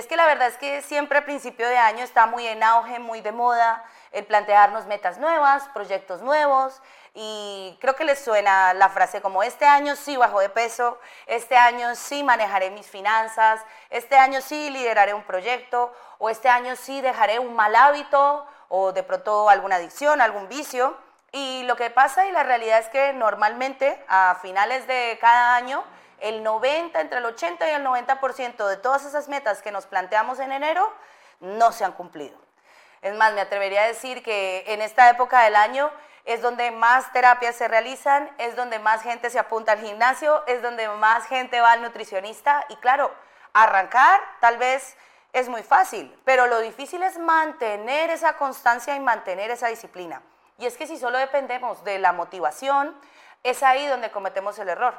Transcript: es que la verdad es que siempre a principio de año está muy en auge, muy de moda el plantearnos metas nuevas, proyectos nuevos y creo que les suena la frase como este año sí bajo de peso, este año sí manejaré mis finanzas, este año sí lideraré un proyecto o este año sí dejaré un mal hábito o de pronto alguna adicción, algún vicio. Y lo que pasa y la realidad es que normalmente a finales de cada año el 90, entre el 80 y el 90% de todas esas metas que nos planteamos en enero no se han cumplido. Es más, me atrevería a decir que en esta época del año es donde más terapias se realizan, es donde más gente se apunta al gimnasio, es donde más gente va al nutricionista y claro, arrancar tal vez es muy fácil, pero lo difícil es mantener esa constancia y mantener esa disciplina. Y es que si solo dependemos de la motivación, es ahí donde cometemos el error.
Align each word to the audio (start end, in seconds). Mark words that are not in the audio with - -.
es 0.00 0.06
que 0.06 0.16
la 0.16 0.24
verdad 0.24 0.48
es 0.48 0.56
que 0.56 0.80
siempre 0.80 1.18
a 1.18 1.26
principio 1.26 1.68
de 1.68 1.76
año 1.76 2.02
está 2.02 2.24
muy 2.24 2.46
en 2.46 2.62
auge, 2.62 2.98
muy 2.98 3.20
de 3.20 3.32
moda 3.32 3.84
el 4.12 4.24
plantearnos 4.24 4.86
metas 4.86 5.18
nuevas, 5.18 5.68
proyectos 5.74 6.22
nuevos 6.22 6.80
y 7.12 7.76
creo 7.82 7.94
que 7.94 8.04
les 8.04 8.18
suena 8.18 8.72
la 8.72 8.88
frase 8.88 9.20
como 9.20 9.42
este 9.42 9.66
año 9.66 9.96
sí 9.96 10.16
bajo 10.16 10.40
de 10.40 10.48
peso, 10.48 10.98
este 11.26 11.54
año 11.54 11.94
sí 11.94 12.24
manejaré 12.24 12.70
mis 12.70 12.86
finanzas, 12.86 13.60
este 13.90 14.16
año 14.16 14.40
sí 14.40 14.70
lideraré 14.70 15.12
un 15.12 15.22
proyecto 15.22 15.92
o 16.16 16.30
este 16.30 16.48
año 16.48 16.76
sí 16.76 17.02
dejaré 17.02 17.38
un 17.38 17.54
mal 17.54 17.76
hábito 17.76 18.46
o 18.68 18.92
de 18.92 19.02
pronto 19.02 19.50
alguna 19.50 19.76
adicción, 19.76 20.22
algún 20.22 20.48
vicio. 20.48 20.96
Y 21.32 21.62
lo 21.64 21.76
que 21.76 21.90
pasa 21.90 22.26
y 22.26 22.32
la 22.32 22.42
realidad 22.42 22.78
es 22.78 22.88
que 22.88 23.12
normalmente 23.12 24.02
a 24.08 24.38
finales 24.40 24.86
de 24.86 25.18
cada 25.20 25.56
año 25.56 25.84
el 26.20 26.42
90, 26.42 27.00
entre 27.00 27.18
el 27.18 27.24
80 27.24 27.70
y 27.70 27.74
el 27.74 27.84
90% 27.84 28.66
de 28.66 28.76
todas 28.76 29.04
esas 29.04 29.28
metas 29.28 29.62
que 29.62 29.70
nos 29.70 29.86
planteamos 29.86 30.38
en 30.40 30.52
enero 30.52 30.92
no 31.40 31.72
se 31.72 31.84
han 31.84 31.92
cumplido. 31.92 32.38
Es 33.02 33.14
más, 33.16 33.32
me 33.32 33.40
atrevería 33.40 33.82
a 33.82 33.86
decir 33.86 34.22
que 34.22 34.64
en 34.66 34.82
esta 34.82 35.08
época 35.08 35.42
del 35.42 35.56
año 35.56 35.90
es 36.24 36.42
donde 36.42 36.70
más 36.70 37.12
terapias 37.12 37.56
se 37.56 37.66
realizan, 37.66 38.30
es 38.38 38.56
donde 38.56 38.78
más 38.78 39.02
gente 39.02 39.30
se 39.30 39.38
apunta 39.38 39.72
al 39.72 39.80
gimnasio, 39.80 40.44
es 40.46 40.62
donde 40.62 40.88
más 40.88 41.26
gente 41.26 41.60
va 41.60 41.72
al 41.72 41.82
nutricionista 41.82 42.64
y 42.68 42.76
claro, 42.76 43.10
arrancar 43.52 44.20
tal 44.40 44.58
vez 44.58 44.96
es 45.32 45.48
muy 45.48 45.62
fácil, 45.62 46.14
pero 46.24 46.46
lo 46.46 46.60
difícil 46.60 47.02
es 47.02 47.18
mantener 47.18 48.10
esa 48.10 48.36
constancia 48.36 48.94
y 48.96 49.00
mantener 49.00 49.50
esa 49.50 49.68
disciplina. 49.68 50.22
Y 50.58 50.66
es 50.66 50.76
que 50.76 50.86
si 50.86 50.98
solo 50.98 51.18
dependemos 51.18 51.82
de 51.84 51.98
la 51.98 52.12
motivación, 52.12 52.94
es 53.42 53.62
ahí 53.62 53.86
donde 53.86 54.10
cometemos 54.10 54.58
el 54.58 54.68
error. 54.68 54.88